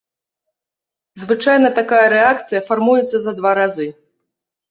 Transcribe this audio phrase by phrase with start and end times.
[1.23, 3.87] Звычайна такая рэакцыя фармуецца за два разы.